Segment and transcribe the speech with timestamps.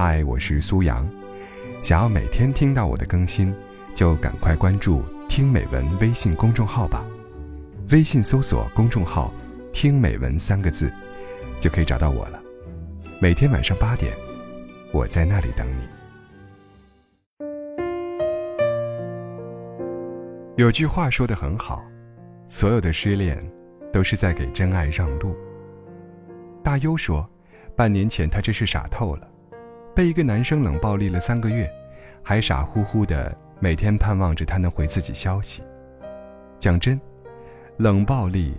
[0.00, 1.04] 嗨，我是苏阳。
[1.82, 3.52] 想要每天听到我的更新，
[3.96, 7.04] 就赶快关注“听美文”微信公众号吧。
[7.90, 9.34] 微信搜索公众号
[9.74, 10.88] “听美文”三个字，
[11.58, 12.40] 就可以找到我了。
[13.20, 14.16] 每天晚上八点，
[14.92, 15.82] 我在那里等你。
[20.56, 21.84] 有句话说的很好，
[22.46, 23.36] 所有的失恋，
[23.92, 25.34] 都是在给真爱让路。
[26.62, 27.28] 大优说，
[27.74, 29.28] 半年前他真是傻透了。
[29.98, 31.68] 被一个男生冷暴力了三个月，
[32.22, 35.60] 还傻乎乎的每天盼望着他能回自己消息。
[36.56, 37.00] 讲真，
[37.78, 38.54] 冷暴力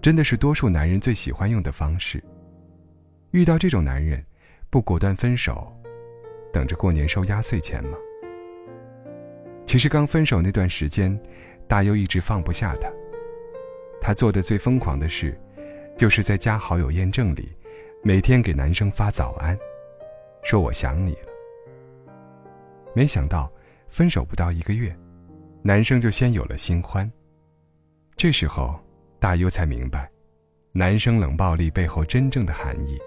[0.00, 2.24] 真的是多数男人最喜欢用的方式。
[3.32, 4.24] 遇到这种男人，
[4.70, 5.70] 不果断分手，
[6.50, 7.98] 等着过年收压岁钱吗？
[9.66, 11.20] 其实刚分手那段时间，
[11.68, 12.90] 大优一直放不下他。
[14.00, 15.38] 他做的最疯狂的事，
[15.98, 17.54] 就是在加好友验证里，
[18.02, 19.54] 每天给男生发早安。
[20.42, 21.28] 说我想你了。
[22.94, 23.50] 没想到，
[23.88, 24.96] 分手不到一个月，
[25.62, 27.10] 男生就先有了新欢。
[28.16, 28.78] 这时候，
[29.20, 30.10] 大优才明白，
[30.72, 32.98] 男生冷暴力背后真正的含义，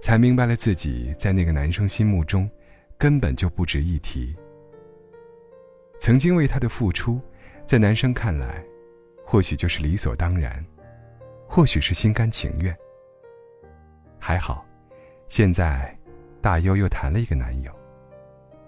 [0.00, 2.48] 才明白了自己在那个男生心目中，
[2.96, 4.34] 根本就不值一提。
[5.98, 7.20] 曾经为他的付出，
[7.66, 8.64] 在男生看来，
[9.24, 10.64] 或许就是理所当然，
[11.48, 12.74] 或许是心甘情愿。
[14.18, 14.64] 还好，
[15.28, 15.94] 现在。
[16.44, 17.72] 大优又谈了一个男友，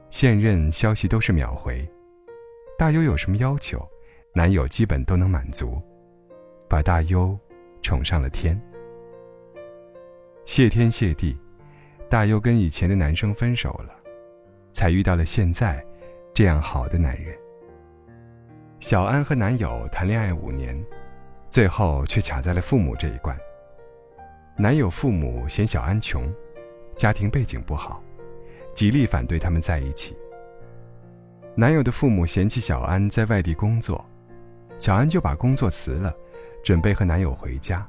[0.09, 1.87] 现任消息都是秒回，
[2.79, 3.87] 大优有什么要求，
[4.33, 5.79] 男友基本都能满足，
[6.71, 7.39] 把大优
[7.83, 8.59] 宠上了天。
[10.47, 11.39] 谢天谢地，
[12.09, 13.95] 大优跟以前的男生分手了，
[14.73, 15.85] 才遇到了现在
[16.33, 17.37] 这样好的男人。
[18.81, 20.83] 小安和男友谈恋爱五年，
[21.51, 23.37] 最后却卡在了父母这一关。
[24.57, 26.27] 男友父母嫌小安穷。
[26.97, 28.03] 家庭背景不好，
[28.75, 30.17] 极力反对他们在一起。
[31.55, 34.05] 男友的父母嫌弃小安在外地工作，
[34.79, 36.15] 小安就把工作辞了，
[36.65, 37.87] 准备和男友回家。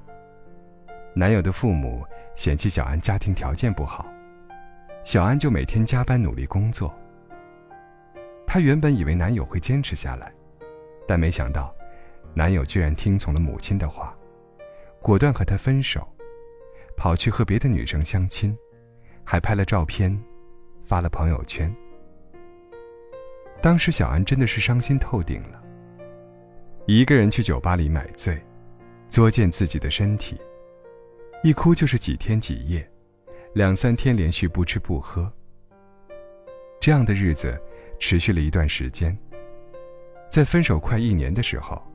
[1.13, 2.05] 男友的父母
[2.35, 4.05] 嫌弃小安家庭条件不好，
[5.03, 6.93] 小安就每天加班努力工作。
[8.45, 10.31] 她原本以为男友会坚持下来，
[11.07, 11.73] 但没想到，
[12.33, 14.15] 男友居然听从了母亲的话，
[15.01, 16.07] 果断和她分手，
[16.95, 18.57] 跑去和别的女生相亲。
[19.29, 20.17] 还拍了照片，
[20.85, 21.69] 发了朋友圈。
[23.61, 25.61] 当时小安真的是伤心透顶了。
[26.85, 28.41] 一个人去酒吧里买醉，
[29.09, 30.39] 作践自己的身体，
[31.43, 32.89] 一哭就是几天几夜，
[33.53, 35.29] 两三天连续不吃不喝。
[36.79, 37.61] 这样的日子
[37.99, 39.15] 持续了一段时间。
[40.29, 41.85] 在分手快一年的时候，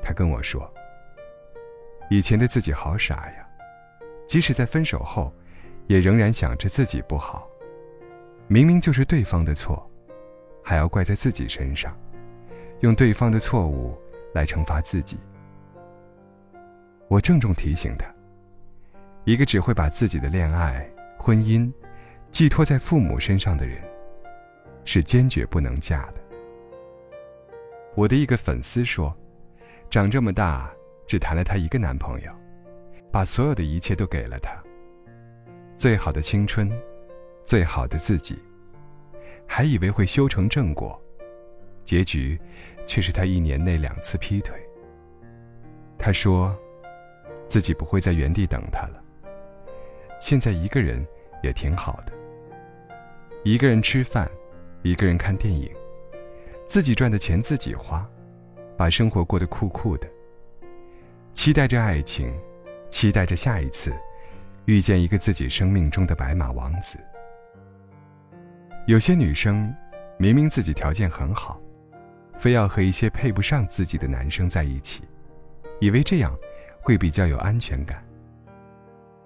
[0.00, 0.72] 他跟我说
[2.08, 3.48] ：“以前的自己好傻呀，
[4.28, 5.34] 即使在分手后。”
[5.86, 7.48] 也仍然想着自己不好，
[8.48, 9.88] 明明就是对方的错，
[10.62, 11.96] 还要怪在自己身上，
[12.80, 13.98] 用对方的错误
[14.34, 15.18] 来惩罚自己。
[17.08, 18.06] 我郑重提醒他：，
[19.24, 20.88] 一个只会把自己的恋爱、
[21.18, 21.70] 婚姻
[22.30, 23.82] 寄托在父母身上的人，
[24.84, 26.14] 是坚决不能嫁的。
[27.94, 29.14] 我的一个粉丝说，
[29.90, 30.72] 长这么大
[31.06, 32.32] 只谈了他一个男朋友，
[33.10, 34.61] 把所有的一切都给了他。
[35.82, 36.70] 最好的青春，
[37.42, 38.40] 最好的自己，
[39.48, 40.96] 还以为会修成正果，
[41.84, 42.40] 结局
[42.86, 44.54] 却是他一年内两次劈腿。
[45.98, 46.56] 他说，
[47.48, 49.02] 自己不会在原地等他了。
[50.20, 51.04] 现在一个人
[51.42, 52.12] 也挺好的，
[53.42, 54.30] 一个人吃饭，
[54.84, 55.68] 一个人看电影，
[56.64, 58.08] 自己赚的钱自己花，
[58.76, 60.08] 把生活过得酷酷的。
[61.32, 62.32] 期待着爱情，
[62.88, 63.92] 期待着下一次。
[64.64, 66.98] 遇见一个自己生命中的白马王子。
[68.86, 69.74] 有些女生，
[70.18, 71.60] 明明自己条件很好，
[72.38, 75.02] 非要和一些配不上自己的男生在一起，
[75.80, 76.36] 以为这样
[76.80, 78.04] 会比较有安全感。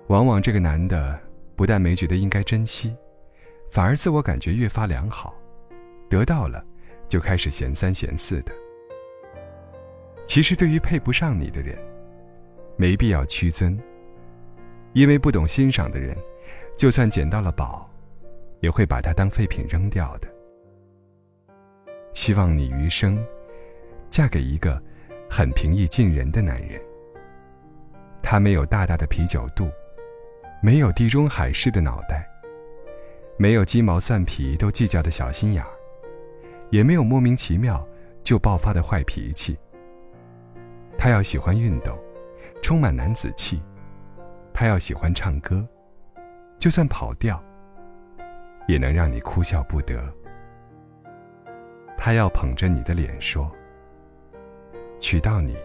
[0.09, 1.19] 往往这个男的
[1.55, 2.95] 不但没觉得应该珍惜，
[3.71, 5.35] 反而自我感觉越发良好，
[6.09, 6.65] 得到了
[7.09, 8.53] 就开始嫌三嫌四的。
[10.27, 11.79] 其实，对于配不上你的人，
[12.77, 13.79] 没必要屈尊。
[14.93, 16.17] 因为不懂欣赏的人，
[16.77, 17.89] 就算捡到了宝，
[18.61, 20.29] 也会把它当废品扔掉的。
[22.15, 23.23] 希望你余生，
[24.09, 24.83] 嫁给一个
[25.29, 26.81] 很平易近人的男人。
[28.23, 29.69] 他没有大大的啤酒肚，
[30.63, 32.27] 没有地中海式的脑袋，
[33.37, 35.71] 没有鸡毛蒜皮都计较的小心眼儿，
[36.71, 37.87] 也没有莫名其妙
[38.25, 39.59] 就爆发的坏脾气。
[40.97, 41.97] 他要喜欢运动，
[42.63, 43.63] 充满男子气。
[44.59, 45.69] 他要喜欢唱歌，
[46.59, 47.39] 就算跑调，
[48.67, 50.03] 也能让你哭笑不得。
[51.95, 53.53] 他要捧着你的脸说
[54.99, 55.59] ：“娶到你，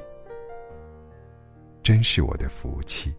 [1.82, 3.16] 真是我的福气。”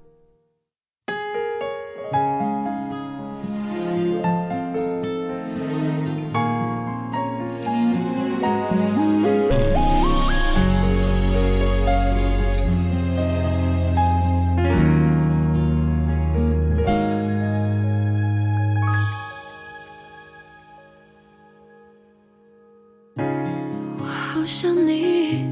[24.43, 25.47] 好想你，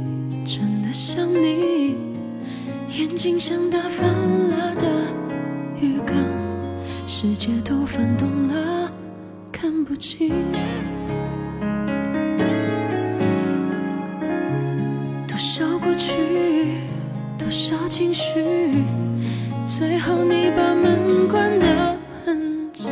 [0.45, 1.95] 真的想你，
[2.89, 4.89] 眼睛像打翻了的
[5.81, 6.17] 鱼缸，
[7.07, 8.91] 世界都翻动了，
[9.53, 10.31] 看不清。
[15.29, 16.13] 多少过去，
[17.39, 18.25] 多少情绪，
[19.65, 21.97] 最后你把门关得
[22.27, 22.91] 很紧，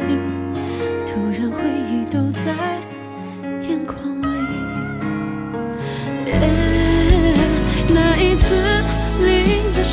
[1.08, 1.58] 突然回
[1.90, 2.77] 忆都在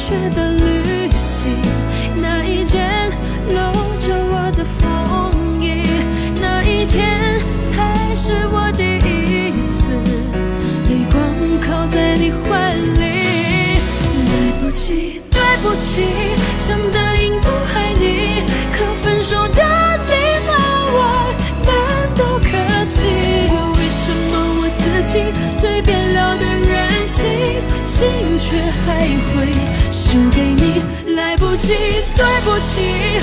[0.07, 1.60] 去的旅行，
[2.22, 3.10] 那一件
[3.48, 5.81] 搂着我的风衣，
[6.40, 7.42] 那一天
[7.72, 9.98] 才是我第一次
[10.88, 13.81] 泪光靠在你怀里。
[14.28, 14.30] 来
[14.62, 16.04] 不及，对不起，
[32.60, 33.19] 起，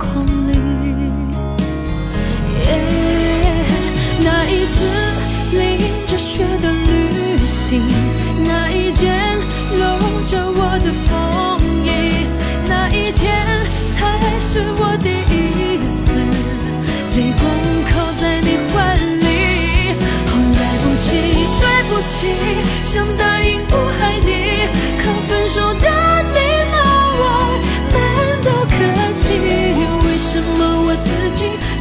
[0.00, 0.29] 眼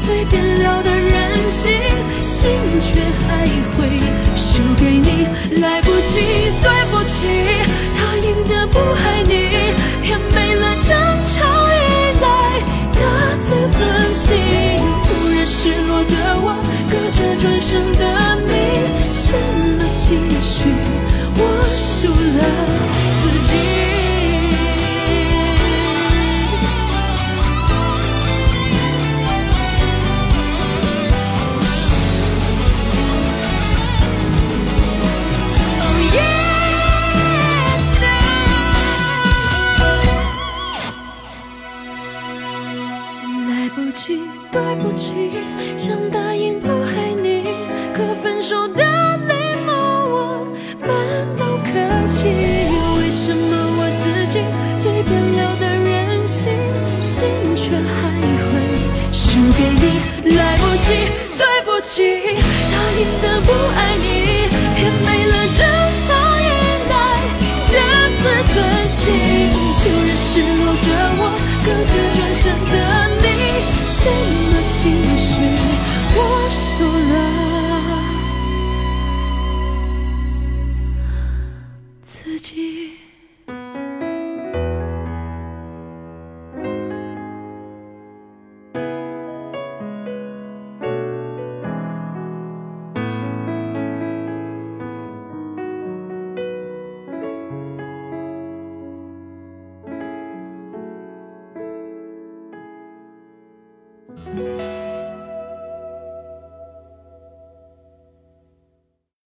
[0.09, 1.71] 随便聊的任性，
[2.25, 2.49] 心
[2.81, 3.45] 却还
[3.77, 3.87] 会
[4.35, 5.27] 输给你？
[5.61, 7.27] 来不及，对不起，
[7.93, 9.18] 答应的不还